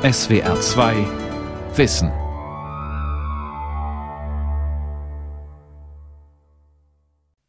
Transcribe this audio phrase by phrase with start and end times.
[0.00, 0.94] SWR 2
[1.74, 2.12] Wissen.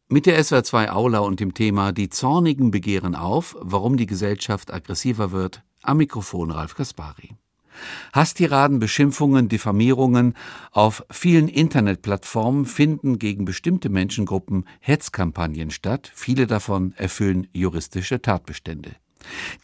[0.08, 4.74] Mit der SWR 2 Aula und dem Thema Die Zornigen begehren auf, warum die Gesellschaft
[4.74, 7.36] aggressiver wird, am Mikrofon Ralf Kaspari.
[8.12, 10.34] Hasstiraden, Beschimpfungen, Diffamierungen
[10.72, 18.96] auf vielen Internetplattformen finden gegen bestimmte Menschengruppen Hetzkampagnen statt, viele davon erfüllen juristische Tatbestände.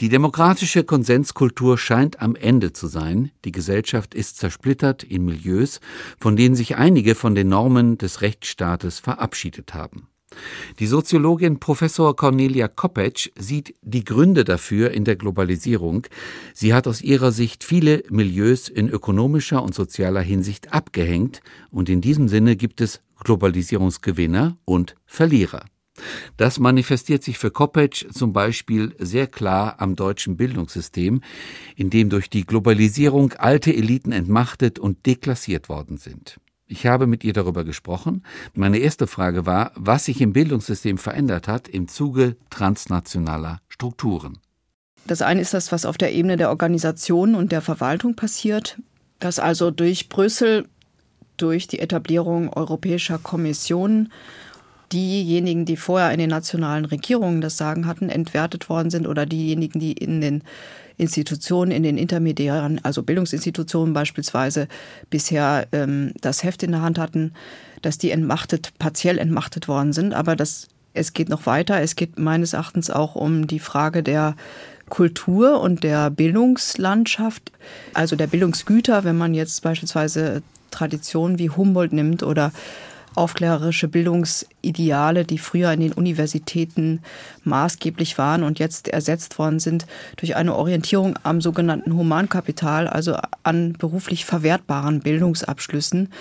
[0.00, 5.80] Die demokratische Konsenskultur scheint am Ende zu sein, die Gesellschaft ist zersplittert in Milieus,
[6.20, 10.09] von denen sich einige von den Normen des Rechtsstaates verabschiedet haben.
[10.78, 16.06] Die Soziologin Professor Cornelia Koppetsch sieht die Gründe dafür in der Globalisierung.
[16.52, 22.00] Sie hat aus ihrer Sicht viele Milieus in ökonomischer und sozialer Hinsicht abgehängt und in
[22.00, 25.64] diesem Sinne gibt es Globalisierungsgewinner und Verlierer.
[26.36, 31.22] Das manifestiert sich für Koppetsch zum Beispiel sehr klar am deutschen Bildungssystem,
[31.77, 36.38] in dem durch die Globalisierung alte Eliten entmachtet und deklassiert worden sind.
[36.69, 38.25] Ich habe mit ihr darüber gesprochen.
[38.55, 44.38] Meine erste Frage war, was sich im Bildungssystem verändert hat im Zuge transnationaler Strukturen.
[45.06, 48.78] Das eine ist das, was auf der Ebene der Organisation und der Verwaltung passiert,
[49.20, 50.66] dass also durch Brüssel,
[51.36, 54.12] durch die Etablierung europäischer Kommissionen
[54.92, 59.81] diejenigen, die vorher in den nationalen Regierungen das Sagen hatten, entwertet worden sind oder diejenigen,
[59.81, 60.43] die in den
[60.98, 64.69] Institutionen, in den intermediären, also Bildungsinstitutionen beispielsweise,
[65.11, 67.33] bisher ähm, das Heft in der Hand hatten,
[67.83, 70.15] dass die entmachtet, partiell entmachtet worden sind.
[70.15, 71.81] Aber das, es geht noch weiter.
[71.81, 74.37] Es geht meines Erachtens auch um die Frage der
[74.89, 77.53] Kultur und der Bildungslandschaft,
[77.93, 82.53] also der Bildungsgüter, wenn man jetzt beispielsweise Traditionen wie Humboldt nimmt oder
[83.17, 87.00] aufklärerische Bildungsideale, die früher in den Universitäten
[87.45, 89.86] maßgeblich waren und jetzt ersetzt worden sind
[90.17, 96.12] durch eine Orientierung am sogenannten Humankapital, also an beruflich verwertbaren Bildungsabschlüssen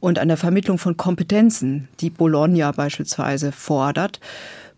[0.00, 4.20] und an der Vermittlung von Kompetenzen, die Bologna beispielsweise fordert,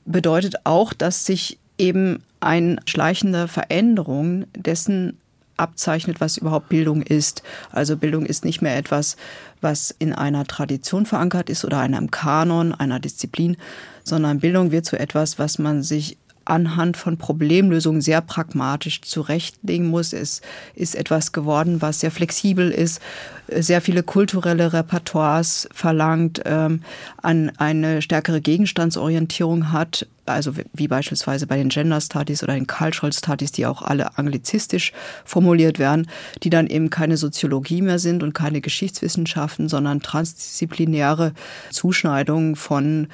[0.05, 5.19] bedeutet auch, dass sich eben eine schleichende Veränderung dessen
[5.57, 7.43] abzeichnet, was überhaupt Bildung ist.
[7.71, 9.17] Also Bildung ist nicht mehr etwas,
[9.61, 13.57] was in einer Tradition verankert ist oder einem Kanon, einer Disziplin,
[14.05, 20.13] sondern Bildung wird zu etwas, was man sich anhand von Problemlösungen sehr pragmatisch zurechtlegen muss.
[20.13, 20.41] Es
[20.75, 23.03] ist etwas geworden, was sehr flexibel ist,
[23.49, 26.83] sehr viele kulturelle Repertoires verlangt, ähm,
[27.23, 33.13] an eine stärkere Gegenstandsorientierung hat, also wie beispielsweise bei den Gender Studies oder den Cultural
[33.13, 34.93] Studies, die auch alle anglizistisch
[35.25, 36.09] formuliert werden,
[36.43, 41.33] die dann eben keine Soziologie mehr sind und keine Geschichtswissenschaften, sondern transdisziplinäre
[41.71, 43.09] Zuschneidungen von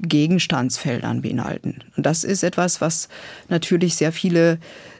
[0.00, 1.80] Gegenstandsfeldern beinhalten.
[1.96, 3.08] Und das ist etwas, was
[3.48, 4.58] natürlich sehr viele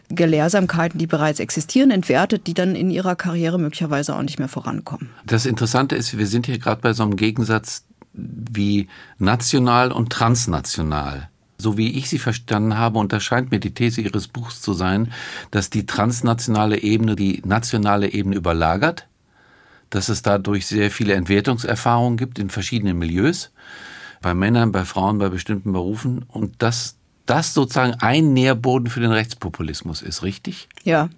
[0.09, 5.11] Gelehrsamkeiten, die bereits existieren, entwertet, die dann in ihrer Karriere möglicherweise auch nicht mehr vorankommen.
[5.25, 11.29] Das Interessante ist, wir sind hier gerade bei so einem Gegensatz wie national und transnational.
[11.59, 15.13] So wie ich sie verstanden habe, unterscheint mir die These Ihres Buchs zu sein,
[15.51, 19.07] dass die transnationale Ebene die nationale Ebene überlagert,
[19.91, 23.51] dass es dadurch sehr viele Entwertungserfahrungen gibt in verschiedenen Milieus
[24.27, 29.13] bei Männern, bei Frauen, bei bestimmten Berufen und dass das sozusagen ein Nährboden für den
[29.13, 30.69] Rechtspopulismus ist, richtig?
[30.83, 31.11] Ja.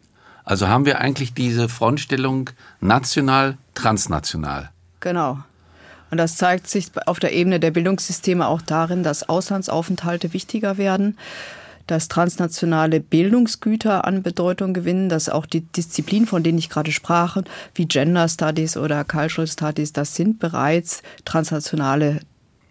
[0.44, 2.50] Also haben wir eigentlich diese Frontstellung
[2.82, 4.68] national, transnational.
[5.00, 5.38] Genau.
[6.10, 11.16] Und das zeigt sich auf der Ebene der Bildungssysteme auch darin, dass Auslandsaufenthalte wichtiger werden,
[11.86, 17.38] dass transnationale Bildungsgüter an Bedeutung gewinnen, dass auch die Disziplinen, von denen ich gerade sprach,
[17.74, 22.20] wie Gender Studies oder Cultural Studies, das sind bereits transnationale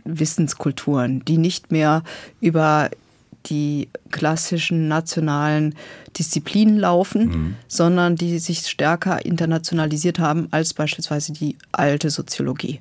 [0.07, 2.03] Wissenskulturen, die nicht mehr
[2.41, 2.89] über
[3.47, 5.75] die klassischen nationalen
[6.17, 7.55] Disziplinen laufen, mhm.
[7.67, 12.79] sondern die sich stärker internationalisiert haben als beispielsweise die alte Soziologie.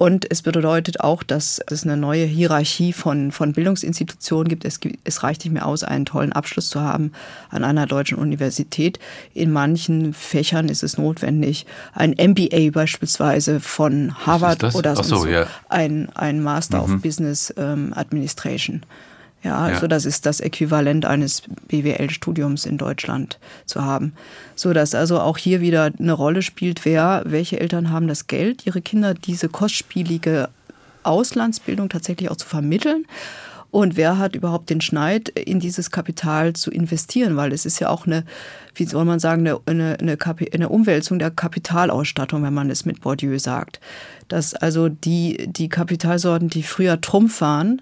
[0.00, 4.64] Und es bedeutet auch, dass es eine neue Hierarchie von, von Bildungsinstitutionen gibt.
[4.64, 7.12] Es, es reicht nicht mehr aus, einen tollen Abschluss zu haben
[7.50, 8.98] an einer deutschen Universität.
[9.34, 15.46] In manchen Fächern ist es notwendig, ein MBA beispielsweise von Harvard oder so, so, ja.
[15.68, 16.94] ein, ein Master mhm.
[16.94, 18.80] of Business ähm, Administration.
[19.42, 19.88] Ja, also ja.
[19.88, 24.12] das ist das Äquivalent eines BWL-Studiums in Deutschland zu haben.
[24.54, 28.66] So dass also auch hier wieder eine Rolle spielt, wer, welche Eltern haben das Geld,
[28.66, 30.50] ihre Kinder diese kostspielige
[31.04, 33.06] Auslandsbildung tatsächlich auch zu vermitteln.
[33.70, 37.36] Und wer hat überhaupt den Schneid, in dieses Kapital zu investieren?
[37.36, 38.24] Weil es ist ja auch eine,
[38.74, 40.18] wie soll man sagen, eine, eine, eine,
[40.52, 43.80] eine Umwälzung der Kapitalausstattung, wenn man es mit Bourdieu sagt.
[44.26, 47.80] Dass also die, die Kapitalsorten, die früher Trumpf waren,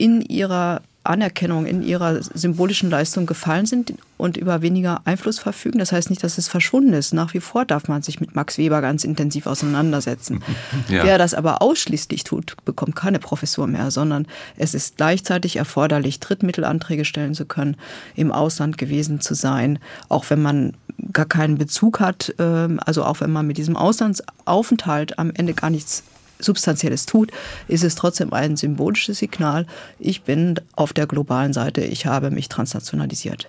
[0.00, 5.78] in ihrer Anerkennung in ihrer symbolischen Leistung gefallen sind und über weniger Einfluss verfügen.
[5.78, 7.14] Das heißt nicht, dass es verschwunden ist.
[7.14, 10.42] Nach wie vor darf man sich mit Max Weber ganz intensiv auseinandersetzen.
[10.88, 11.04] Ja.
[11.04, 14.26] Wer das aber ausschließlich tut, bekommt keine Professur mehr, sondern
[14.56, 17.76] es ist gleichzeitig erforderlich, Drittmittelanträge stellen zu können,
[18.16, 20.72] im Ausland gewesen zu sein, auch wenn man
[21.12, 25.70] gar keinen Bezug hat, ähm, also auch wenn man mit diesem Auslandsaufenthalt am Ende gar
[25.70, 26.02] nichts
[26.40, 27.30] Substanzielles tut,
[27.68, 29.66] ist es trotzdem ein symbolisches Signal.
[29.98, 33.48] Ich bin auf der globalen Seite, ich habe mich transnationalisiert.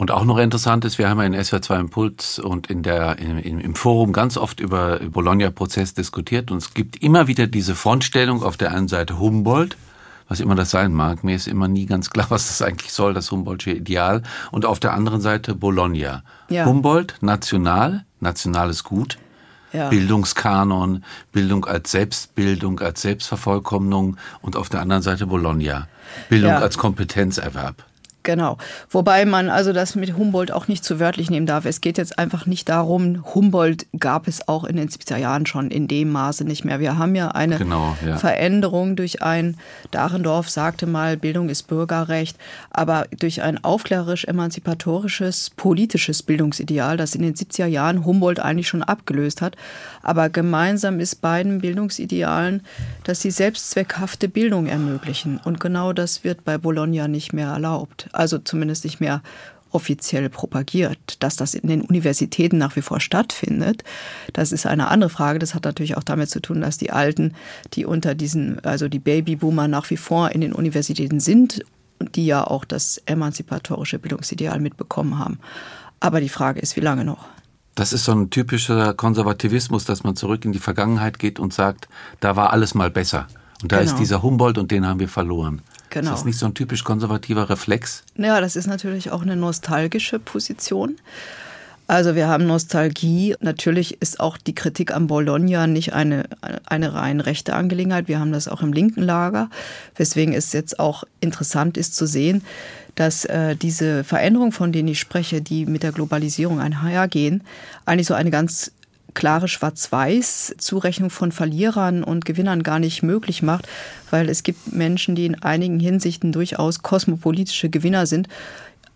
[0.00, 3.60] Und auch noch interessant ist, wir haben ja in SWR2 Impuls und in der, in,
[3.60, 8.56] im Forum ganz oft über Bologna-Prozess diskutiert und es gibt immer wieder diese Frontstellung auf
[8.56, 9.76] der einen Seite Humboldt,
[10.26, 11.22] was immer das sein mag.
[11.22, 14.22] Mir ist immer nie ganz klar, was das eigentlich soll, das Humboldtsche Ideal.
[14.50, 16.22] Und auf der anderen Seite Bologna.
[16.48, 16.64] Ja.
[16.64, 19.18] Humboldt, national, nationales Gut
[19.72, 19.88] ja.
[19.88, 25.88] Bildungskanon, Bildung als Selbstbildung, als Selbstvervollkommnung und auf der anderen Seite Bologna,
[26.28, 26.58] Bildung ja.
[26.58, 27.84] als Kompetenzerwerb.
[28.22, 28.58] Genau.
[28.90, 31.64] Wobei man also das mit Humboldt auch nicht zu wörtlich nehmen darf.
[31.64, 35.70] Es geht jetzt einfach nicht darum, Humboldt gab es auch in den 70er Jahren schon
[35.70, 36.80] in dem Maße nicht mehr.
[36.80, 38.18] Wir haben ja eine genau, ja.
[38.18, 39.56] Veränderung durch ein,
[39.90, 42.36] Dahrendorf sagte mal, Bildung ist Bürgerrecht,
[42.70, 49.40] aber durch ein aufklärerisch-emanzipatorisches politisches Bildungsideal, das in den 70er Jahren Humboldt eigentlich schon abgelöst
[49.40, 49.56] hat.
[50.02, 52.62] Aber gemeinsam ist beiden Bildungsidealen,
[53.04, 55.40] dass sie selbstzweckhafte Bildung ermöglichen.
[55.42, 59.22] Und genau das wird bei Bologna nicht mehr erlaubt also zumindest nicht mehr
[59.70, 61.16] offiziell propagiert.
[61.20, 63.84] Dass das in den Universitäten nach wie vor stattfindet,
[64.32, 65.38] das ist eine andere Frage.
[65.38, 67.34] Das hat natürlich auch damit zu tun, dass die Alten,
[67.74, 71.62] die unter diesen, also die Babyboomer nach wie vor in den Universitäten sind,
[72.00, 75.38] die ja auch das emanzipatorische Bildungsideal mitbekommen haben.
[76.00, 77.28] Aber die Frage ist, wie lange noch?
[77.74, 81.88] Das ist so ein typischer Konservativismus, dass man zurück in die Vergangenheit geht und sagt,
[82.20, 83.28] da war alles mal besser.
[83.62, 83.92] Und da genau.
[83.92, 85.62] ist dieser Humboldt und den haben wir verloren.
[85.90, 86.10] Genau.
[86.10, 88.04] Ist das nicht so ein typisch konservativer Reflex?
[88.16, 90.96] Ja, das ist natürlich auch eine nostalgische Position.
[91.88, 93.34] Also wir haben Nostalgie.
[93.40, 96.26] Natürlich ist auch die Kritik an Bologna nicht eine,
[96.66, 98.06] eine rein rechte Angelegenheit.
[98.06, 99.50] Wir haben das auch im linken Lager,
[99.96, 102.42] weswegen es jetzt auch interessant ist zu sehen,
[102.94, 107.42] dass äh, diese Veränderungen, von denen ich spreche, die mit der Globalisierung einhergehen,
[107.86, 108.70] eigentlich so eine ganz
[109.14, 113.68] klare Schwarz-Weiß-Zurechnung von Verlierern und Gewinnern gar nicht möglich macht,
[114.10, 118.28] weil es gibt Menschen, die in einigen Hinsichten durchaus kosmopolitische Gewinner sind,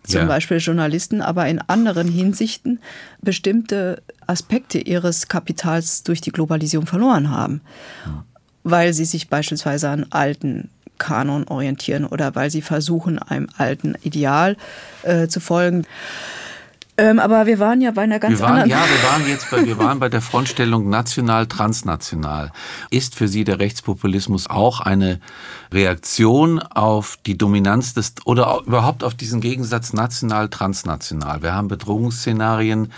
[0.05, 0.27] zum ja.
[0.27, 2.81] Beispiel Journalisten, aber in anderen Hinsichten
[3.23, 7.63] bestimmte Aspekte ihres Kapitals durch die Globalisierung verloren haben,
[8.63, 10.69] weil sie sich beispielsweise an alten
[10.99, 14.57] Kanon orientieren oder weil sie versuchen, einem alten Ideal
[15.03, 15.87] äh, zu folgen.
[16.97, 18.71] Ähm, aber wir waren ja bei einer ganz wir waren, anderen.
[18.71, 22.53] Ja, wir waren jetzt bei, wir waren bei der Frontstellung national, transnational.
[22.91, 25.19] Ist für Sie der Rechtspopulismus auch eine
[25.73, 31.43] Reaktion auf die Dominanz des oder überhaupt auf diesen Gegensatz national, transnational?
[31.43, 32.93] Wir haben Bedrohungsszenarien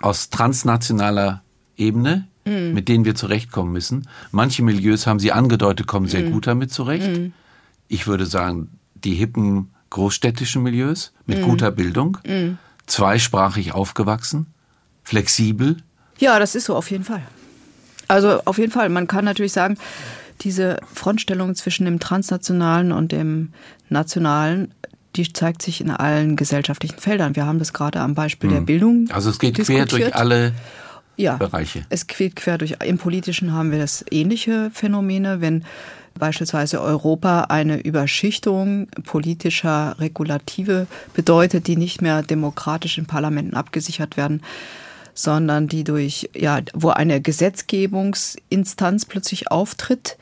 [0.00, 1.42] aus transnationaler
[1.76, 2.72] Ebene, mm.
[2.72, 4.08] mit denen wir zurechtkommen müssen.
[4.30, 6.32] Manche Milieus haben Sie angedeutet, kommen sehr mm.
[6.32, 7.08] gut damit zurecht.
[7.08, 7.32] Mm.
[7.88, 11.42] Ich würde sagen, die hippen großstädtischen Milieus mit mm.
[11.42, 12.16] guter Bildung.
[12.92, 14.52] Zweisprachig aufgewachsen,
[15.02, 15.78] flexibel?
[16.18, 17.22] Ja, das ist so auf jeden Fall.
[18.06, 18.90] Also auf jeden Fall.
[18.90, 19.78] Man kann natürlich sagen,
[20.42, 23.54] diese Frontstellung zwischen dem transnationalen und dem
[23.88, 24.74] nationalen,
[25.16, 27.34] die zeigt sich in allen gesellschaftlichen Feldern.
[27.34, 29.08] Wir haben das gerade am Beispiel der Bildung.
[29.10, 30.52] Also es geht quer durch alle
[31.16, 31.86] ja, Bereiche.
[31.88, 32.76] Es geht quer durch.
[32.84, 35.64] Im Politischen haben wir das ähnliche Phänomene, wenn
[36.18, 44.42] beispielsweise Europa eine Überschichtung politischer Regulative bedeutet, die nicht mehr demokratisch in Parlamenten abgesichert werden,
[45.14, 50.16] sondern die durch, ja, wo eine Gesetzgebungsinstanz plötzlich auftritt,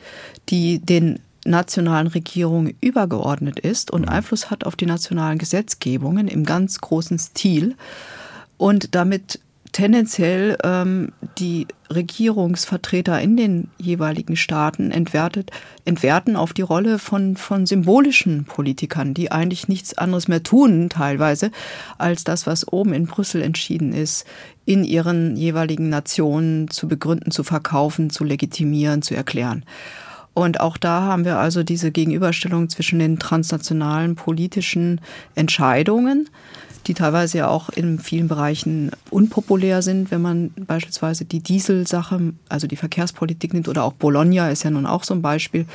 [0.49, 4.09] die den nationalen Regierungen übergeordnet ist und mhm.
[4.09, 7.77] Einfluss hat auf die nationalen Gesetzgebungen im ganz großen Stil
[8.57, 9.41] und damit
[9.73, 15.51] tendenziell ähm, die Regierungsvertreter in den jeweiligen Staaten entwertet,
[15.85, 21.51] entwerten auf die Rolle von, von symbolischen Politikern, die eigentlich nichts anderes mehr tun, teilweise,
[21.99, 24.27] als das, was oben in Brüssel entschieden ist,
[24.67, 29.65] in ihren jeweiligen Nationen zu begründen, zu verkaufen, zu legitimieren, zu erklären.
[30.33, 35.01] Und auch da haben wir also diese Gegenüberstellung zwischen den transnationalen politischen
[35.35, 36.29] Entscheidungen,
[36.87, 42.67] die teilweise ja auch in vielen Bereichen unpopulär sind, wenn man beispielsweise die Dieselsache, also
[42.67, 45.67] die Verkehrspolitik nimmt oder auch Bologna ist ja nun auch so ein Beispiel.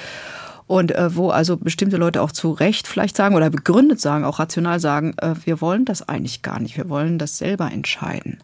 [0.68, 4.40] Und äh, wo also bestimmte Leute auch zu Recht vielleicht sagen oder begründet sagen, auch
[4.40, 8.40] rational sagen, äh, wir wollen das eigentlich gar nicht, wir wollen das selber entscheiden.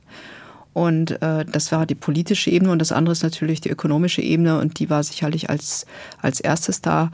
[0.74, 4.60] Und äh, das war die politische Ebene und das andere ist natürlich die ökonomische Ebene
[4.60, 5.86] und die war sicherlich als,
[6.22, 7.12] als erstes da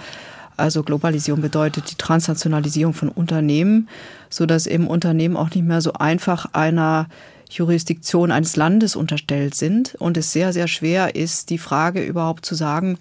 [0.57, 3.87] Also Globalisierung bedeutet die Transnationalisierung von Unternehmen,
[4.29, 7.07] so dass eben Unternehmen auch nicht mehr so einfach einer
[7.49, 12.55] Jurisdiktion eines Landes unterstellt sind und es sehr, sehr schwer ist, die Frage überhaupt zu
[12.55, 12.97] sagen,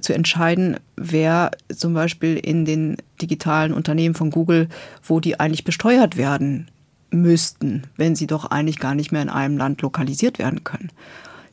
[0.00, 4.68] zu entscheiden, wer zum Beispiel in den digitalen Unternehmen von Google,
[5.02, 6.70] wo die eigentlich besteuert werden
[7.10, 10.92] müssten, wenn sie doch eigentlich gar nicht mehr in einem Land lokalisiert werden können.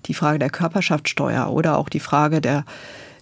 [0.06, 2.64] Die Frage der Körperschaftssteuer oder auch die Frage der,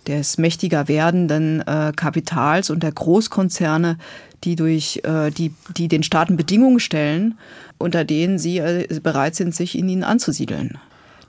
[0.07, 3.97] des mächtiger werdenden äh, Kapitals und der Großkonzerne,
[4.43, 7.37] die durch äh, die, die den Staaten Bedingungen stellen,
[7.77, 10.77] unter denen sie äh, bereit sind, sich in ihnen anzusiedeln.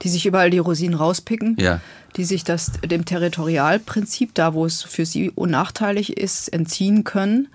[0.03, 1.81] Die sich überall die Rosinen rauspicken, ja.
[2.15, 7.47] die sich das dem Territorialprinzip, da wo es für sie unnachteilig ist, entziehen können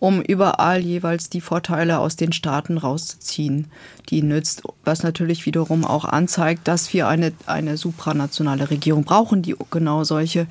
[0.00, 3.70] um überall jeweils die Vorteile aus den Staaten rauszuziehen,
[4.08, 9.56] die nützt, was natürlich wiederum auch anzeigt, dass wir eine, eine supranationale Regierung brauchen, die
[9.70, 10.46] genau solche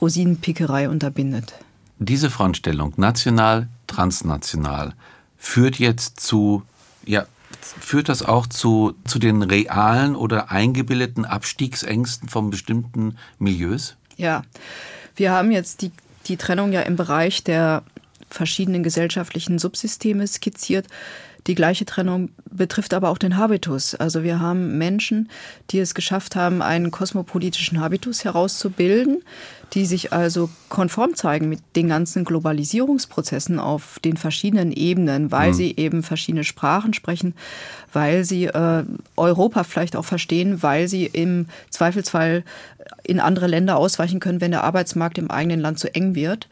[0.00, 1.54] Rosinenpickerei unterbindet.
[1.98, 4.94] Diese Frontstellung, national, transnational,
[5.36, 6.62] führt jetzt zu,
[7.04, 7.26] ja,
[7.60, 13.96] führt das auch zu, zu den realen oder eingebildeten Abstiegsängsten von bestimmten Milieus?
[14.16, 14.42] Ja,
[15.16, 15.92] wir haben jetzt die,
[16.26, 17.82] die Trennung ja im Bereich der
[18.30, 20.86] verschiedenen gesellschaftlichen Subsysteme skizziert.
[21.46, 23.94] Die gleiche Trennung betrifft aber auch den Habitus.
[23.94, 25.30] Also wir haben Menschen,
[25.70, 29.22] die es geschafft haben, einen kosmopolitischen Habitus herauszubilden,
[29.72, 35.54] die sich also konform zeigen mit den ganzen Globalisierungsprozessen auf den verschiedenen Ebenen, weil mhm.
[35.54, 37.34] sie eben verschiedene Sprachen sprechen,
[37.92, 38.84] weil sie äh,
[39.16, 42.44] Europa vielleicht auch verstehen, weil sie im Zweifelsfall
[43.04, 46.48] in andere Länder ausweichen können, wenn der Arbeitsmarkt im eigenen Land zu eng wird.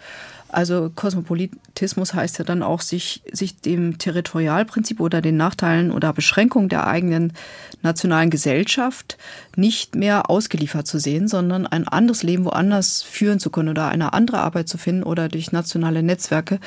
[0.51, 6.71] Also Kosmopolitismus heißt ja dann auch, sich, sich dem Territorialprinzip oder den Nachteilen oder Beschränkungen
[6.71, 7.35] der eigenen
[7.83, 9.19] nationalen Gesellschaft
[9.57, 14.15] nicht mehr ausgeliefert zu sehen, sondern ein anderes Leben woanders führen zu können oder eine
[14.15, 16.61] andere Arbeit zu finden oder durch nationale Netzwerke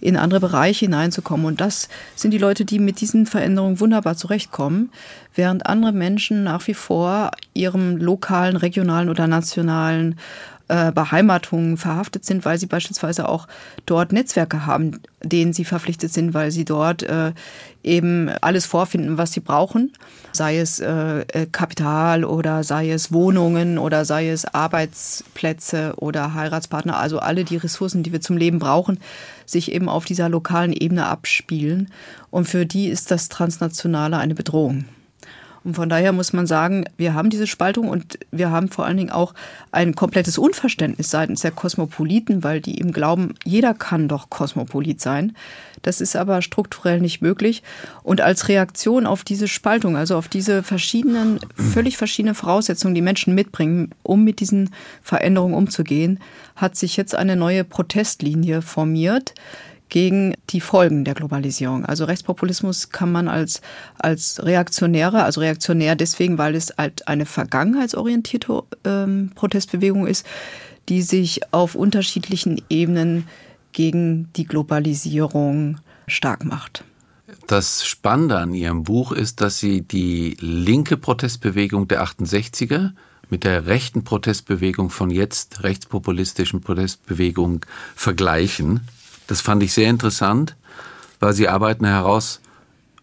[0.00, 1.46] in andere Bereiche hineinzukommen.
[1.46, 4.92] Und das sind die Leute, die mit diesen Veränderungen wunderbar zurechtkommen,
[5.34, 10.18] während andere Menschen nach wie vor ihrem lokalen, regionalen oder nationalen
[10.68, 13.46] äh, Beheimatungen verhaftet sind, weil sie beispielsweise auch
[13.86, 17.32] dort Netzwerke haben, denen sie verpflichtet sind, weil sie dort äh,
[17.82, 19.92] eben alles vorfinden, was sie brauchen,
[20.32, 26.96] sei es äh, äh, Kapital oder sei es Wohnungen oder sei es Arbeitsplätze oder Heiratspartner,
[26.96, 29.00] also alle die Ressourcen, die wir zum Leben brauchen,
[29.46, 31.90] sich eben auf dieser lokalen Ebene abspielen.
[32.30, 34.86] Und für die ist das Transnationale eine Bedrohung.
[35.64, 38.98] Und von daher muss man sagen, wir haben diese Spaltung und wir haben vor allen
[38.98, 39.34] Dingen auch
[39.72, 45.34] ein komplettes Unverständnis seitens der Kosmopoliten, weil die eben glauben, jeder kann doch Kosmopolit sein.
[45.80, 47.62] Das ist aber strukturell nicht möglich.
[48.02, 53.34] Und als Reaktion auf diese Spaltung, also auf diese verschiedenen, völlig verschiedenen Voraussetzungen, die Menschen
[53.34, 54.70] mitbringen, um mit diesen
[55.02, 56.20] Veränderungen umzugehen,
[56.56, 59.34] hat sich jetzt eine neue Protestlinie formiert,
[59.88, 61.84] gegen die Folgen der Globalisierung.
[61.84, 63.60] Also Rechtspopulismus kann man als,
[63.98, 70.26] als reaktionäre, also reaktionär deswegen, weil es halt eine vergangenheitsorientierte ähm, Protestbewegung ist,
[70.88, 73.26] die sich auf unterschiedlichen Ebenen
[73.72, 76.84] gegen die Globalisierung stark macht.
[77.46, 82.92] Das Spannende an Ihrem Buch ist, dass Sie die linke Protestbewegung der 68er
[83.30, 87.64] mit der rechten Protestbewegung von jetzt, rechtspopulistischen Protestbewegung,
[87.94, 88.80] vergleichen.
[89.26, 90.56] Das fand ich sehr interessant,
[91.20, 92.40] weil sie arbeiten heraus,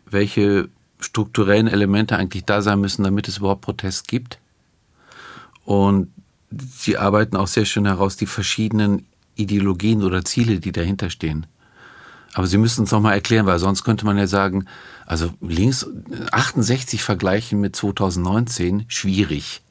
[0.06, 4.40] welche strukturellen Elemente eigentlich da sein müssen, damit es überhaupt Protest gibt.
[5.66, 6.12] Und
[6.52, 11.48] sie arbeiten auch sehr schön heraus die verschiedenen Ideologien oder Ziele, die dahinter stehen.
[12.34, 14.66] Aber Sie müssen es nochmal erklären, weil sonst könnte man ja sagen,
[15.06, 15.86] also links
[16.32, 19.62] 68 vergleichen mit 2019, schwierig.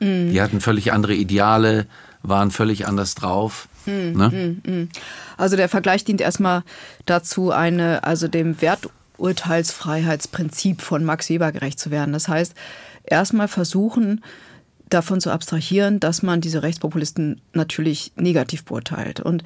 [0.00, 0.32] Mhm.
[0.32, 1.86] Die hatten völlig andere Ideale,
[2.28, 3.68] waren völlig anders drauf.
[3.86, 4.28] Mm, ne?
[4.28, 4.88] mm, mm.
[5.36, 6.62] Also der Vergleich dient erstmal
[7.04, 12.12] dazu, eine, also dem Werturteilsfreiheitsprinzip von Max Weber gerecht zu werden.
[12.12, 12.54] Das heißt,
[13.04, 14.22] erstmal versuchen,
[14.88, 19.20] davon zu abstrahieren, dass man diese Rechtspopulisten natürlich negativ beurteilt.
[19.20, 19.42] Und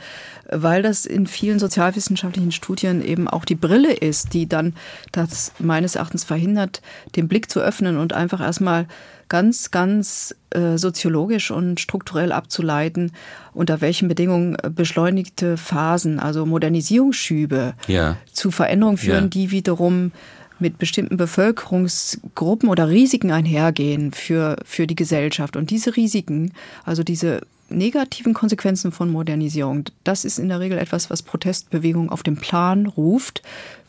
[0.50, 4.74] weil das in vielen sozialwissenschaftlichen Studien eben auch die Brille ist, die dann
[5.12, 6.82] das meines Erachtens verhindert,
[7.16, 8.86] den Blick zu öffnen und einfach erstmal
[9.30, 13.12] ganz, ganz äh, soziologisch und strukturell abzuleiten,
[13.54, 18.18] unter welchen Bedingungen äh, beschleunigte Phasen, also Modernisierungsschübe ja.
[18.32, 19.28] zu Veränderungen führen, ja.
[19.30, 20.12] die wiederum
[20.58, 25.56] mit bestimmten Bevölkerungsgruppen oder Risiken einhergehen für, für die Gesellschaft.
[25.56, 26.52] Und diese Risiken,
[26.84, 32.22] also diese negativen Konsequenzen von Modernisierung, das ist in der Regel etwas, was Protestbewegungen auf
[32.22, 33.42] den Plan ruft,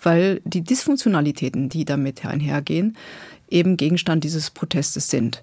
[0.04, 2.96] weil die Dysfunktionalitäten, die damit einhergehen,
[3.52, 5.42] eben Gegenstand dieses Protestes sind.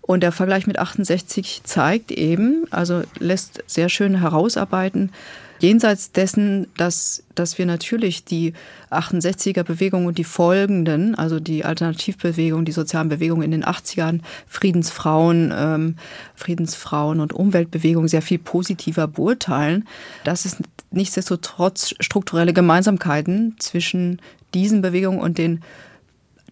[0.00, 5.12] Und der Vergleich mit 68 zeigt eben, also lässt sehr schön herausarbeiten,
[5.60, 8.52] jenseits dessen, dass, dass wir natürlich die
[8.90, 15.54] 68er Bewegung und die folgenden, also die Alternativbewegung, die sozialen Bewegungen in den 80ern, Friedensfrauen,
[15.56, 15.96] ähm,
[16.34, 19.86] Friedensfrauen und Umweltbewegung sehr viel positiver beurteilen,
[20.24, 20.56] dass es
[20.90, 24.20] nichtsdestotrotz strukturelle Gemeinsamkeiten zwischen
[24.52, 25.62] diesen Bewegungen und den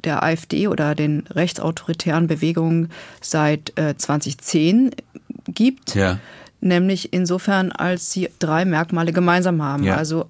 [0.05, 2.91] der AfD oder den rechtsautoritären Bewegungen
[3.21, 4.91] seit äh, 2010
[5.47, 5.95] gibt.
[5.95, 6.19] Ja.
[6.61, 9.85] Nämlich insofern, als sie drei Merkmale gemeinsam haben.
[9.85, 9.97] Ja.
[9.97, 10.27] Also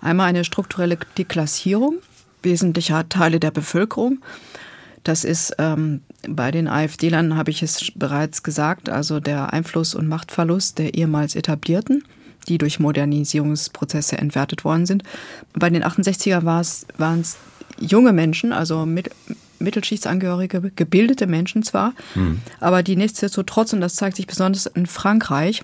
[0.00, 1.98] einmal eine strukturelle Deklassierung
[2.44, 4.18] wesentlicher Teile der Bevölkerung.
[5.02, 10.08] Das ist ähm, bei den AfD-Lern, habe ich es bereits gesagt, also der Einfluss und
[10.08, 12.04] Machtverlust der ehemals etablierten,
[12.48, 15.02] die durch Modernisierungsprozesse entwertet worden sind.
[15.52, 17.36] Bei den 68er waren es
[17.78, 19.10] junge Menschen, also mit,
[19.58, 22.40] Mittelschichtsangehörige, gebildete Menschen zwar, mhm.
[22.60, 25.62] aber die nichtsdestotrotz, und das zeigt sich besonders in Frankreich,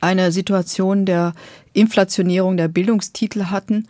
[0.00, 1.32] eine Situation der
[1.72, 3.88] Inflationierung der Bildungstitel hatten,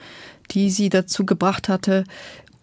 [0.50, 2.04] die sie dazu gebracht hatte,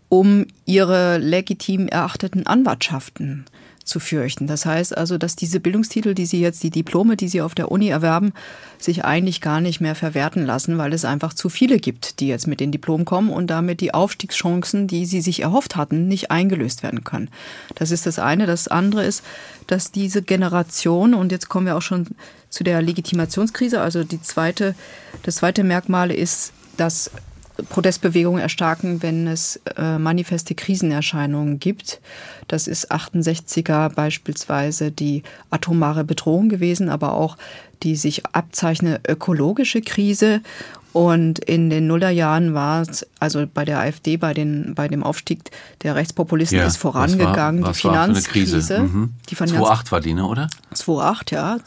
[0.10, 3.46] um ihre legitim erachteten Anwartschaften
[3.84, 4.48] zu fürchten.
[4.48, 7.72] Das heißt also, dass diese Bildungstitel, die Sie jetzt, die Diplome, die Sie auf der
[7.72, 8.34] Uni erwerben,
[8.78, 12.48] sich eigentlich gar nicht mehr verwerten lassen, weil es einfach zu viele gibt, die jetzt
[12.48, 16.84] mit den Diplomen kommen und damit die Aufstiegschancen, die Sie sich erhofft hatten, nicht eingelöst
[16.84, 17.30] werden können.
[17.76, 18.46] Das ist das eine.
[18.46, 19.24] Das andere ist,
[19.68, 22.08] dass diese Generation, und jetzt kommen wir auch schon
[22.50, 24.76] zu der Legitimationskrise, also die zweite,
[25.24, 27.12] das zweite Merkmal ist, dass
[27.70, 32.02] Protestbewegungen erstarken, wenn es äh, manifeste Krisenerscheinungen gibt.
[32.48, 37.38] Das ist 68er beispielsweise die atomare Bedrohung gewesen, aber auch
[37.84, 40.42] die sich abzeichnende ökologische Krise
[40.94, 45.50] und in den Nullerjahren war es, also bei der AfD, bei, den, bei dem Aufstieg
[45.84, 47.62] der Rechtspopulisten ja, ist vorangegangen.
[47.62, 48.80] Was war, was die Finanzkrise.
[48.82, 49.14] Mhm.
[49.30, 50.50] Die Finanz 2008 war die, ne, oder?
[50.74, 51.58] 2008, ja.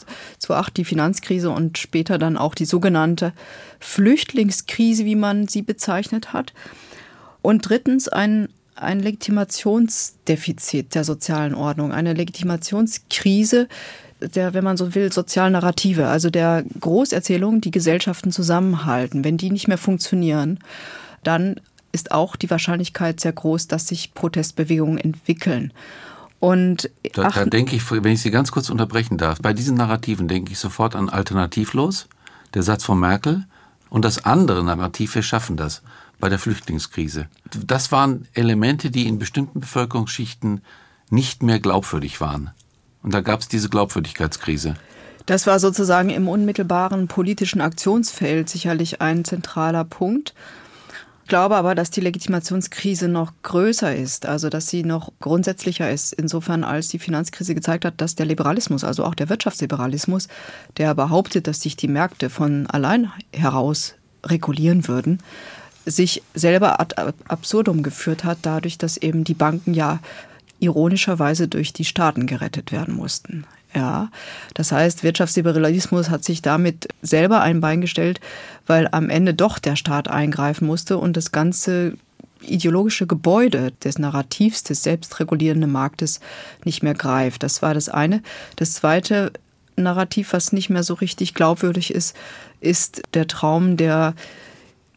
[0.41, 3.33] 2008 die Finanzkrise und später dann auch die sogenannte
[3.81, 6.53] Flüchtlingskrise, wie man sie bezeichnet hat.
[7.41, 13.69] Und drittens ein, ein Legitimationsdefizit der sozialen Ordnung, eine Legitimationskrise,
[14.21, 19.25] der, wenn man so will, sozialen Narrative, also der Großerzählung, die Gesellschaften zusammenhalten.
[19.25, 20.59] Wenn die nicht mehr funktionieren,
[21.23, 21.61] dann
[21.93, 25.73] ist auch die Wahrscheinlichkeit sehr groß, dass sich Protestbewegungen entwickeln.
[26.41, 30.29] Und da, da denke ich, wenn ich Sie ganz kurz unterbrechen darf, bei diesen Narrativen
[30.29, 32.09] denke ich sofort an Alternativlos,
[32.53, 33.47] der Satz von Merkel
[33.89, 35.83] und das andere Narrativ, wir schaffen das
[36.21, 37.29] bei der Flüchtlingskrise.
[37.67, 40.61] Das waren Elemente, die in bestimmten Bevölkerungsschichten
[41.11, 42.51] nicht mehr glaubwürdig waren.
[43.05, 44.75] Und da gab es diese Glaubwürdigkeitskrise.
[45.27, 50.35] Das war sozusagen im unmittelbaren politischen Aktionsfeld sicherlich ein zentraler Punkt.
[51.23, 56.13] Ich glaube aber, dass die Legitimationskrise noch größer ist, also dass sie noch grundsätzlicher ist,
[56.13, 60.29] insofern als die Finanzkrise gezeigt hat, dass der Liberalismus, also auch der Wirtschaftsliberalismus,
[60.77, 65.19] der behauptet, dass sich die Märkte von allein heraus regulieren würden,
[65.87, 66.95] sich selber ad
[67.29, 70.01] absurdum geführt hat, dadurch, dass eben die Banken ja
[70.65, 73.45] ironischerweise durch die Staaten gerettet werden mussten.
[73.75, 74.11] Ja,
[74.55, 78.21] das heißt, Wirtschaftsliberalismus hat sich damit selber ein Bein gestellt,
[78.67, 81.95] weil am Ende doch der Staat eingreifen musste und das ganze
[82.41, 86.21] ideologische Gebäude des Narrativs des selbstregulierenden Marktes
[86.65, 87.43] nicht mehr greift.
[87.43, 88.23] Das war das eine.
[88.57, 89.33] Das zweite
[89.77, 92.15] Narrativ, was nicht mehr so richtig glaubwürdig ist,
[92.61, 94.15] ist der Traum der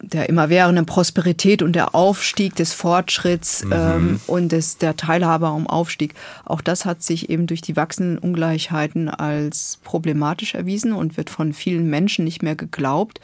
[0.00, 3.72] der immerwährenden Prosperität und der Aufstieg des Fortschritts mhm.
[3.72, 6.14] ähm, und des, der Teilhabe am Aufstieg.
[6.44, 11.52] Auch das hat sich eben durch die wachsenden Ungleichheiten als problematisch erwiesen und wird von
[11.52, 13.20] vielen Menschen nicht mehr geglaubt.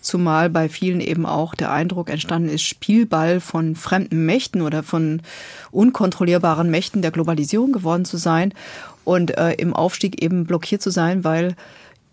[0.00, 5.22] Zumal bei vielen eben auch der Eindruck entstanden ist, Spielball von fremden Mächten oder von
[5.70, 8.52] unkontrollierbaren Mächten der Globalisierung geworden zu sein
[9.04, 11.56] und äh, im Aufstieg eben blockiert zu sein, weil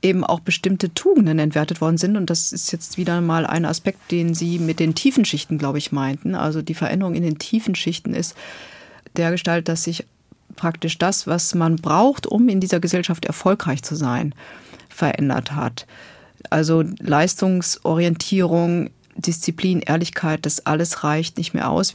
[0.01, 2.17] eben auch bestimmte Tugenden entwertet worden sind.
[2.17, 5.77] Und das ist jetzt wieder mal ein Aspekt, den Sie mit den tiefen Schichten, glaube
[5.77, 6.35] ich, meinten.
[6.35, 8.35] Also die Veränderung in den tiefen Schichten ist
[9.15, 10.05] der Gestalt, dass sich
[10.55, 14.33] praktisch das, was man braucht, um in dieser Gesellschaft erfolgreich zu sein,
[14.89, 15.85] verändert hat.
[16.49, 21.93] Also Leistungsorientierung, Disziplin, Ehrlichkeit, das alles reicht nicht mehr aus.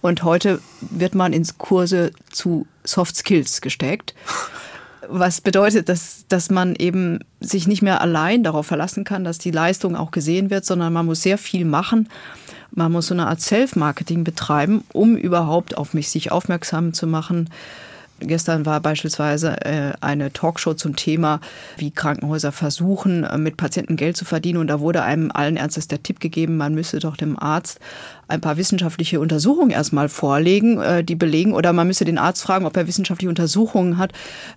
[0.00, 4.14] Und heute wird man ins Kurse zu Soft Skills gesteckt
[5.08, 9.50] was bedeutet, dass, dass man eben sich nicht mehr allein darauf verlassen kann, dass die
[9.50, 12.08] Leistung auch gesehen wird, sondern man muss sehr viel machen.
[12.70, 17.48] Man muss so eine Art Self-Marketing betreiben, um überhaupt auf mich sich aufmerksam zu machen.
[18.20, 21.40] Gestern war beispielsweise äh, eine Talkshow zum Thema,
[21.76, 24.58] wie Krankenhäuser versuchen, äh, mit Patienten Geld zu verdienen.
[24.58, 27.80] Und da wurde einem allen Ernstes der Tipp gegeben, man müsse doch dem Arzt
[28.28, 32.66] ein paar wissenschaftliche Untersuchungen erstmal vorlegen, äh, die belegen, oder man müsse den Arzt fragen,
[32.66, 34.12] ob er wissenschaftliche Untersuchungen hat,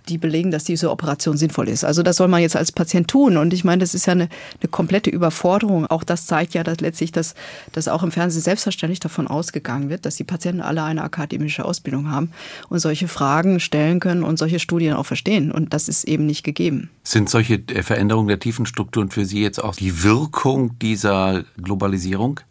[0.10, 1.84] die belegen, dass diese Operation sinnvoll ist.
[1.84, 3.38] Also das soll man jetzt als Patient tun.
[3.38, 4.30] Und ich meine, das ist ja eine,
[4.62, 5.88] eine komplette Überforderung.
[5.88, 7.34] Auch das zeigt ja dass letztlich, dass,
[7.72, 12.12] dass auch im Fernsehen selbstverständlich davon ausgegangen wird, dass die Patienten alle eine akademische Ausbildung
[12.12, 12.32] haben
[12.70, 15.52] und solche Fragen stellen können und solche Studien auch verstehen.
[15.52, 16.90] Und das ist eben nicht gegeben.
[17.04, 22.42] Sind solche äh, Veränderungen der Tiefenstrukturen für Sie jetzt auch die Wirkung dieser Globalisierung?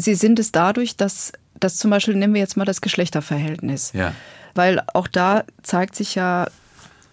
[0.00, 3.92] Sie sind es dadurch, dass das zum Beispiel, nehmen wir jetzt mal das Geschlechterverhältnis.
[3.94, 4.12] Ja.
[4.54, 6.46] Weil auch da zeigt sich ja,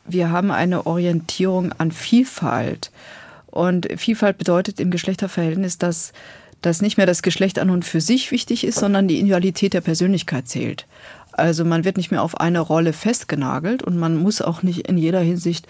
[0.05, 2.91] wir haben eine Orientierung an Vielfalt.
[3.47, 6.13] Und Vielfalt bedeutet im Geschlechterverhältnis, dass,
[6.61, 9.81] dass nicht mehr das Geschlecht an und für sich wichtig ist, sondern die Individualität der
[9.81, 10.85] Persönlichkeit zählt.
[11.37, 14.97] Also man wird nicht mehr auf eine Rolle festgenagelt und man muss auch nicht in
[14.97, 15.67] jeder Hinsicht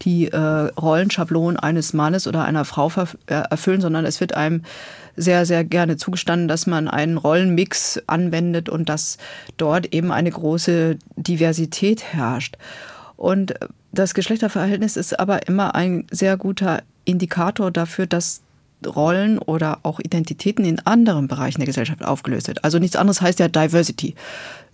[0.00, 2.90] die äh, Rollenschablonen eines Mannes oder einer Frau
[3.26, 4.62] äh, erfüllen, sondern es wird einem
[5.16, 9.18] sehr, sehr gerne zugestanden, dass man einen Rollenmix anwendet und dass
[9.56, 12.56] dort eben eine große Diversität herrscht.
[13.16, 13.54] Und
[13.92, 18.42] das Geschlechterverhältnis ist aber immer ein sehr guter Indikator dafür, dass
[18.86, 22.64] Rollen oder auch Identitäten in anderen Bereichen der Gesellschaft aufgelöst wird.
[22.64, 24.14] Also nichts anderes heißt ja Diversity,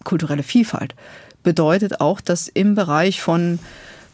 [0.04, 0.94] kulturelle Vielfalt.
[1.42, 3.58] Bedeutet auch, dass im Bereich von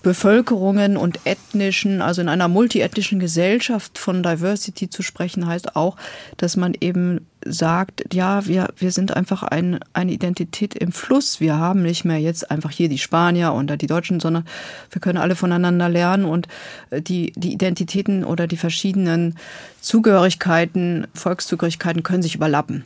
[0.03, 5.97] Bevölkerungen und ethnischen, also in einer multiethnischen Gesellschaft von Diversity zu sprechen, heißt auch,
[6.37, 11.41] dass man eben sagt, ja, wir, wir sind einfach ein, eine Identität im Fluss.
[11.41, 14.45] Wir haben nicht mehr jetzt einfach hier die Spanier oder die Deutschen, sondern
[14.91, 16.49] wir können alle voneinander lernen und
[16.91, 19.37] äh, die, die Identitäten oder die verschiedenen
[19.81, 22.85] Zugehörigkeiten, Volkszugehörigkeiten können sich überlappen.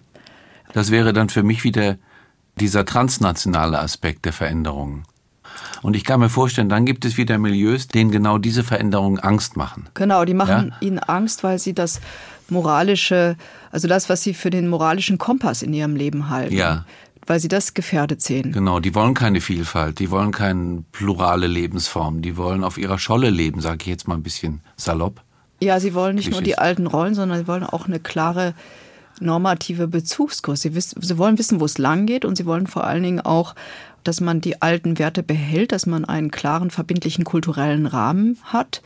[0.73, 1.97] Das wäre dann für mich wieder
[2.59, 5.05] dieser transnationale Aspekt der Veränderungen.
[5.83, 9.57] Und ich kann mir vorstellen, dann gibt es wieder Milieus, denen genau diese Veränderungen Angst
[9.57, 9.89] machen.
[9.95, 10.87] Genau, die machen ja?
[10.87, 12.01] ihnen Angst, weil sie das
[12.49, 13.37] moralische,
[13.71, 16.55] also das, was sie für den moralischen Kompass in ihrem Leben halten.
[16.55, 16.85] Ja.
[17.27, 18.53] Weil sie das gefährdet sehen.
[18.53, 23.31] Genau, die wollen keine Vielfalt, die wollen keine plurale Lebensform, die wollen auf ihrer Scholle
[23.31, 25.23] leben, sage ich jetzt mal ein bisschen salopp.
[25.61, 28.55] Ja, sie wollen nicht nur die alten Rollen, sondern sie wollen auch eine klare
[29.21, 30.61] normative Bezugskurs.
[30.61, 33.21] Sie, wissen, sie wollen wissen, wo es lang geht und sie wollen vor allen Dingen
[33.21, 33.55] auch,
[34.07, 38.83] dass man die alten Werte behält, dass man einen klaren, verbindlichen kulturellen Rahmen hat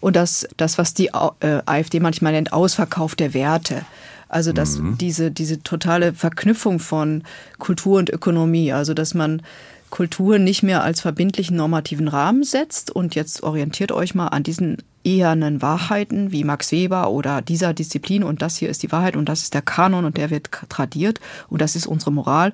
[0.00, 3.84] und dass das, was die äh, AfD manchmal nennt, Ausverkauf der Werte.
[4.28, 4.98] Also dass mhm.
[4.98, 7.22] diese, diese totale Verknüpfung von
[7.58, 9.42] Kultur und Ökonomie, also dass man
[9.90, 14.78] Kultur nicht mehr als verbindlichen normativen Rahmen setzt und jetzt orientiert euch mal an diesen
[15.04, 19.28] ehernen Wahrheiten wie Max Weber oder dieser Disziplin und das hier ist die Wahrheit und
[19.28, 22.52] das ist der Kanon und der wird tradiert und das ist unsere Moral,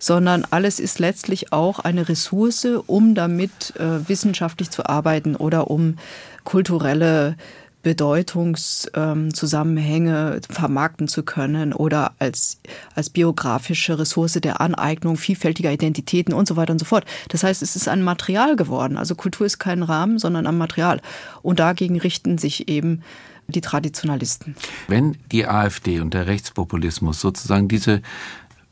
[0.00, 5.96] sondern alles ist letztlich auch eine Ressource, um damit äh, wissenschaftlich zu arbeiten oder um
[6.42, 7.36] kulturelle
[7.82, 12.60] Bedeutungszusammenhänge ähm, vermarkten zu können oder als,
[12.94, 17.06] als biografische Ressource der Aneignung vielfältiger Identitäten und so weiter und so fort.
[17.28, 18.98] Das heißt, es ist ein Material geworden.
[18.98, 21.00] Also Kultur ist kein Rahmen, sondern ein Material.
[21.40, 23.00] Und dagegen richten sich eben
[23.48, 24.56] die Traditionalisten.
[24.86, 28.02] Wenn die AfD und der Rechtspopulismus sozusagen diese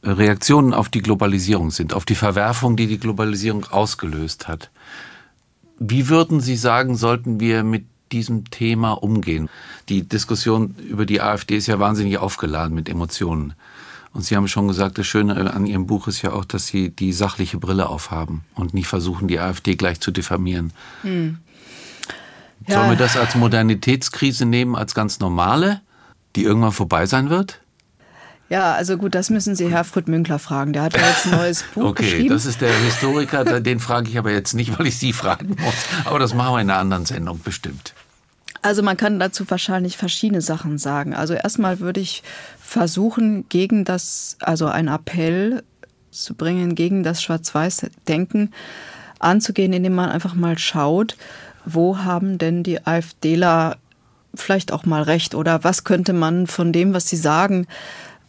[0.03, 4.71] Reaktionen auf die Globalisierung sind, auf die Verwerfung, die die Globalisierung ausgelöst hat,
[5.79, 9.49] wie würden Sie sagen, sollten wir mit diesem Thema umgehen?
[9.89, 13.55] Die Diskussion über die AfD ist ja wahnsinnig aufgeladen mit Emotionen.
[14.13, 16.91] Und Sie haben schon gesagt, das Schöne an Ihrem Buch ist ja auch, dass Sie
[16.91, 20.73] die sachliche Brille aufhaben und nicht versuchen, die AfD gleich zu diffamieren.
[21.03, 21.39] Hm.
[22.67, 22.79] Ja.
[22.79, 25.81] Sollen wir das als Modernitätskrise nehmen, als ganz normale,
[26.35, 27.61] die irgendwann vorbei sein wird?
[28.49, 30.73] Ja, also gut, das müssen Sie Herfried Münkler fragen.
[30.73, 32.25] Der hat ja jetzt ein neues Buch okay, geschrieben.
[32.25, 35.57] Okay, das ist der Historiker, den frage ich aber jetzt nicht, weil ich Sie fragen
[35.59, 35.75] muss.
[36.05, 37.95] Aber das machen wir in einer anderen Sendung bestimmt.
[38.63, 41.15] Also man kann dazu wahrscheinlich verschiedene Sachen sagen.
[41.15, 42.23] Also erstmal würde ich
[42.61, 45.63] versuchen, gegen das, also einen Appell
[46.11, 48.53] zu bringen, gegen das Schwarz-Weiß-Denken
[49.21, 51.17] anzugehen, indem man einfach mal schaut,
[51.65, 53.77] wo haben denn die AfDler
[54.35, 57.67] vielleicht auch mal recht oder was könnte man von dem, was sie sagen,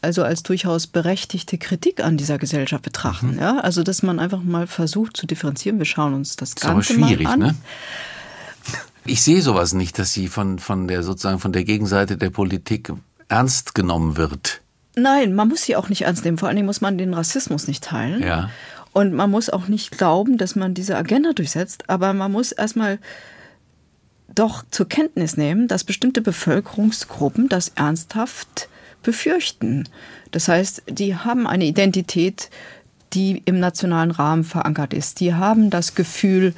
[0.02, 3.34] also als durchaus berechtigte Kritik an dieser Gesellschaft betrachten.
[3.34, 3.40] Mhm.
[3.40, 3.60] Ja?
[3.60, 5.80] Also dass man einfach mal versucht zu differenzieren.
[5.80, 7.40] Wir schauen uns das, das Ganze ist aber schwierig, mal an.
[7.40, 7.56] Ne?
[9.06, 12.92] Ich sehe sowas nicht, dass sie von, von der sozusagen von der Gegenseite der Politik
[13.28, 14.62] ernst genommen wird.
[14.96, 16.38] Nein, man muss sie auch nicht ernst nehmen.
[16.38, 18.22] Vor allen Dingen muss man den Rassismus nicht teilen.
[18.22, 18.50] Ja.
[18.92, 21.90] Und man muss auch nicht glauben, dass man diese Agenda durchsetzt.
[21.90, 23.00] Aber man muss erstmal
[24.34, 28.70] doch zur Kenntnis nehmen, dass bestimmte Bevölkerungsgruppen das ernsthaft
[29.04, 29.88] befürchten.
[30.32, 32.50] Das heißt, die haben eine Identität,
[33.14, 35.20] die im nationalen Rahmen verankert ist.
[35.20, 36.54] Die haben das Gefühl,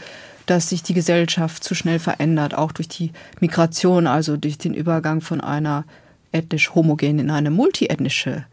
[0.45, 5.21] dass sich die Gesellschaft zu schnell verändert, auch durch die Migration, also durch den Übergang
[5.21, 5.85] von einer
[6.31, 8.45] ethnisch homogen in eine multiethnische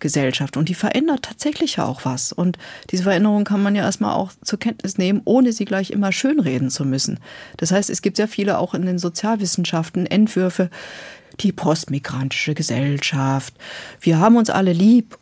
[0.00, 2.32] Gesellschaft und die verändert tatsächlich ja auch was.
[2.32, 2.58] Und
[2.90, 6.70] diese Veränderung kann man ja erstmal auch zur Kenntnis nehmen, ohne sie gleich immer schönreden
[6.70, 7.20] zu müssen.
[7.58, 10.70] Das heißt, es gibt sehr viele auch in den Sozialwissenschaften Entwürfe,
[11.40, 13.54] die postmigrantische Gesellschaft.
[14.00, 15.18] Wir haben uns alle lieb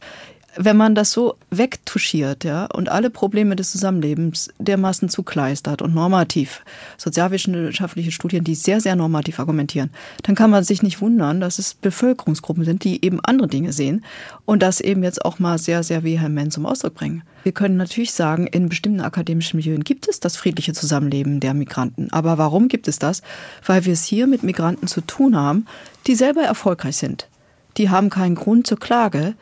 [0.61, 6.63] wenn man das so wegtuschiert, ja, und alle Probleme des Zusammenlebens dermaßen zukleistert und normativ,
[6.97, 9.91] sozialwissenschaftliche Studien, die sehr, sehr normativ argumentieren,
[10.25, 14.05] dann kann man sich nicht wundern, dass es Bevölkerungsgruppen sind, die eben andere Dinge sehen
[14.47, 17.23] und das eben jetzt auch mal sehr, sehr vehement zum Ausdruck bringen.
[17.45, 22.09] Wir können natürlich sagen, in bestimmten akademischen Milieu gibt es das friedliche Zusammenleben der Migranten.
[22.11, 23.23] Aber warum gibt es das?
[23.65, 25.67] Weil wir es hier mit Migranten zu tun haben,
[26.07, 27.29] die selber erfolgreich sind.
[27.77, 29.35] Die haben keinen Grund zur Klage,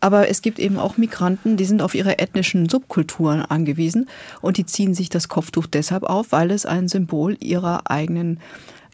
[0.00, 4.08] aber es gibt eben auch Migranten, die sind auf ihre ethnischen Subkulturen angewiesen
[4.40, 8.38] und die ziehen sich das Kopftuch deshalb auf, weil es ein Symbol ihrer eigenen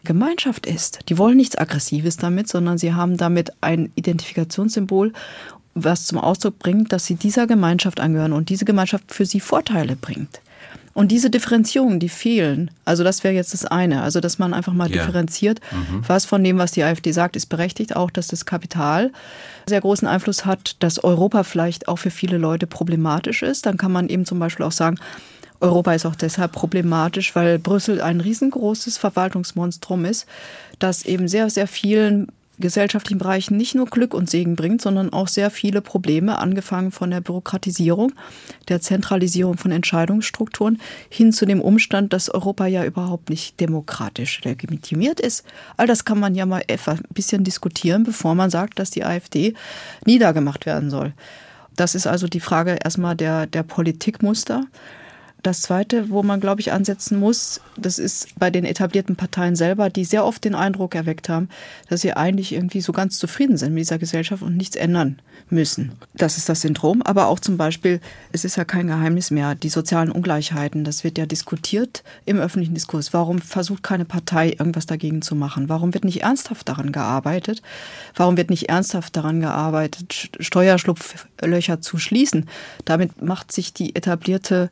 [0.03, 0.99] Gemeinschaft ist.
[1.09, 5.13] Die wollen nichts Aggressives damit, sondern sie haben damit ein Identifikationssymbol,
[5.73, 9.95] was zum Ausdruck bringt, dass sie dieser Gemeinschaft angehören und diese Gemeinschaft für sie Vorteile
[9.95, 10.41] bringt.
[10.95, 14.71] Und diese Differenzierungen, die fehlen, also das wäre jetzt das eine, also dass man einfach
[14.71, 15.03] mal ja.
[15.03, 16.01] differenziert, mhm.
[16.07, 19.11] was von dem, was die AfD sagt, ist berechtigt, auch dass das Kapital
[19.67, 23.65] sehr großen Einfluss hat, dass Europa vielleicht auch für viele Leute problematisch ist.
[23.65, 24.97] Dann kann man eben zum Beispiel auch sagen,
[25.59, 30.25] Europa ist auch deshalb problematisch, weil Brüssel ein riesengroßes Verwaltungsmonstrum ist,
[30.79, 32.29] das eben sehr, sehr vielen
[32.59, 37.11] gesellschaftlichen Bereichen nicht nur Glück und Segen bringt, sondern auch sehr viele Probleme, angefangen von
[37.11, 38.13] der Bürokratisierung,
[38.67, 45.19] der Zentralisierung von Entscheidungsstrukturen hin zu dem Umstand, dass Europa ja überhaupt nicht demokratisch legitimiert
[45.19, 45.43] ist.
[45.77, 49.53] All das kann man ja mal ein bisschen diskutieren, bevor man sagt, dass die AfD
[50.05, 51.13] niedergemacht werden soll.
[51.75, 54.65] Das ist also die Frage erstmal der, der Politikmuster.
[55.45, 59.91] Das Zweite, wo man, glaube ich, ansetzen muss, das ist bei den etablierten Parteien selber,
[59.91, 61.49] die sehr oft den Eindruck erweckt haben,
[61.87, 65.91] dass sie eigentlich irgendwie so ganz zufrieden sind mit dieser Gesellschaft und nichts ändern müssen.
[66.15, 67.03] Das ist das Syndrom.
[67.03, 71.19] Aber auch zum Beispiel, es ist ja kein Geheimnis mehr, die sozialen Ungleichheiten, das wird
[71.19, 73.13] ja diskutiert im öffentlichen Diskurs.
[73.13, 75.69] Warum versucht keine Partei irgendwas dagegen zu machen?
[75.69, 77.61] Warum wird nicht ernsthaft daran gearbeitet?
[78.15, 82.49] Warum wird nicht ernsthaft daran gearbeitet, Steuerschlupflöcher zu schließen?
[82.85, 84.71] Damit macht sich die etablierte,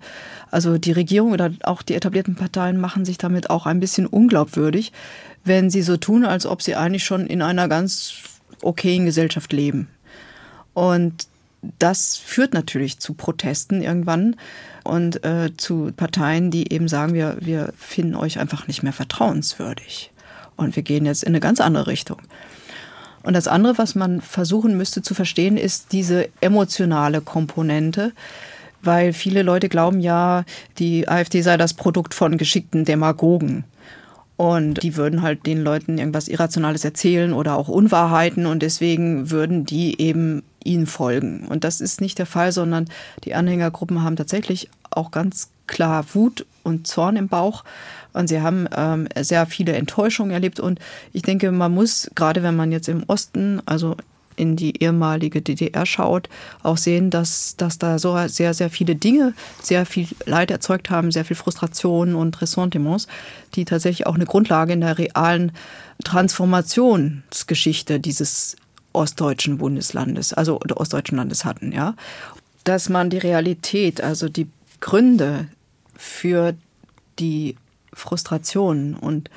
[0.49, 4.91] also die Regierung oder auch die etablierten Parteien machen sich damit auch ein bisschen unglaubwürdig,
[5.43, 8.13] wenn sie so tun, als ob sie eigentlich schon in einer ganz
[8.62, 9.88] okayen Gesellschaft leben.
[10.73, 11.28] Und
[11.80, 14.36] das führt natürlich zu Protesten irgendwann
[14.84, 20.12] und äh, zu Parteien, die eben sagen, wir, wir finden euch einfach nicht mehr vertrauenswürdig.
[20.56, 22.17] Und wir gehen jetzt in eine ganz andere Richtung.
[23.23, 28.12] Und das andere, was man versuchen müsste zu verstehen, ist diese emotionale Komponente,
[28.84, 30.43] weil viele Leute glauben ja,
[30.80, 33.65] die AfD sei das Produkt von geschickten Demagogen.
[34.36, 39.63] Und die würden halt den Leuten irgendwas Irrationales erzählen oder auch Unwahrheiten und deswegen würden
[39.63, 41.48] die eben ihnen folgen.
[41.48, 42.89] Und das ist nicht der Fall, sondern
[43.26, 47.63] die Anhängergruppen haben tatsächlich auch ganz klar Wut und Zorn im Bauch
[48.13, 50.60] und sie haben ähm, sehr viele Enttäuschungen erlebt.
[50.60, 50.80] Und
[51.12, 53.96] ich denke, man muss, gerade wenn man jetzt im Osten, also
[54.36, 56.30] in die ehemalige DDR schaut,
[56.62, 61.12] auch sehen, dass, dass da so sehr, sehr viele Dinge sehr viel Leid erzeugt haben,
[61.12, 63.08] sehr viel Frustration und Ressentiments,
[63.56, 65.52] die tatsächlich auch eine Grundlage in der realen
[66.04, 68.56] Transformationsgeschichte dieses
[68.93, 71.96] ostdeutschen Bundeslandes, also ostdeutschen Landes hatten, ja.
[72.63, 74.48] Dass man die Realität, also die
[74.80, 75.48] Gründe
[75.98, 76.54] für
[77.19, 77.56] die
[77.93, 79.30] Frustration und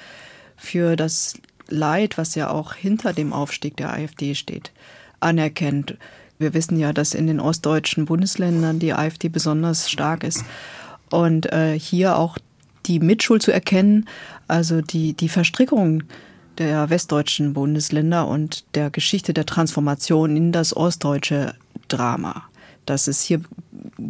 [0.56, 1.34] für das
[1.68, 4.72] Leid, was ja auch hinter dem Aufstieg der AfD steht,
[5.20, 5.96] anerkennt.
[6.38, 10.44] Wir wissen ja, dass in den ostdeutschen Bundesländern die AfD besonders stark ist.
[11.10, 12.38] Und äh, hier auch
[12.86, 14.06] die Mitschuld zu erkennen,
[14.48, 16.02] also die, die Verstrickung
[16.58, 21.54] der westdeutschen Bundesländer und der Geschichte der Transformation in das ostdeutsche
[21.88, 22.44] Drama.
[22.86, 23.40] Dass es hier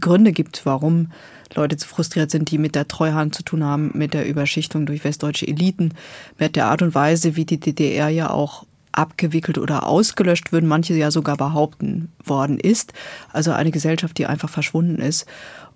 [0.00, 1.12] Gründe gibt, warum
[1.54, 5.04] Leute zu frustriert sind, die mit der Treuhand zu tun haben, mit der Überschichtung durch
[5.04, 5.94] westdeutsche Eliten,
[6.38, 10.94] mit der Art und Weise, wie die DDR ja auch abgewickelt oder ausgelöscht würden, manche
[10.94, 12.92] ja sogar behaupten worden ist.
[13.32, 15.26] Also eine Gesellschaft, die einfach verschwunden ist